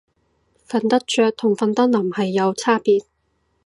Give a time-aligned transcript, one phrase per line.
[0.67, 3.05] 瞓得着同瞓得稔係有差別